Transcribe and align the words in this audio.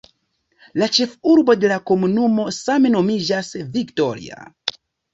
La 0.81 0.87
ĉefurbo 0.97 1.57
de 1.65 1.71
la 1.73 1.79
komunumo 1.91 2.49
same 2.63 2.95
nomiĝas 2.99 3.55
"Victoria". 3.79 4.45